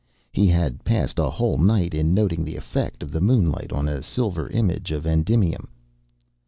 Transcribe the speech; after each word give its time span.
He 0.31 0.47
had 0.47 0.83
passed 0.83 1.19
a 1.19 1.29
whole 1.29 1.59
night 1.59 1.93
in 1.93 2.11
noting 2.11 2.43
the 2.43 2.55
effect 2.55 3.03
of 3.03 3.11
the 3.11 3.21
moonlight 3.21 3.71
on 3.71 3.87
a 3.87 4.01
silver 4.01 4.49
image 4.49 4.89
of 4.91 5.05
Endymion. 5.05 5.67